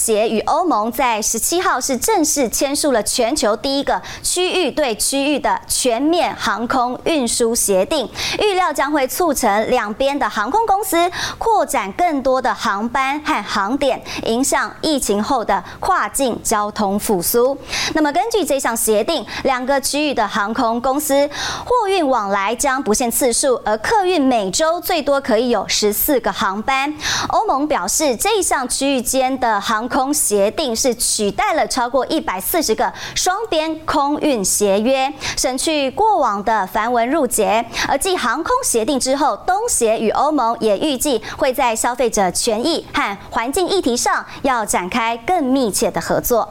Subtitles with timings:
[0.00, 8.08] 协与欧盟在十七号是正式签署了全球第一个区域对区域的全面航空运输协定，
[8.38, 10.96] 预料将会促成两边的航空公司
[11.36, 17.54] 扩展更多的航班和航点，迎向疫情后的跨境交通复苏。
[17.92, 21.28] 那么，根据这项协定，两个区域的航空公司
[21.66, 26.94] 货运往来将不限次数，而客运每周最多可以有十四个航班。
[27.28, 37.62] 欧盟表示，这一项区域间的航空协定是取代了超过一百四十个双边空运协约，省去过往的繁文缛节。
[37.88, 46.48] 而继航空协定之后，东协与欧盟也预计会在消费者权益和环境议题上要展开更密切的合作。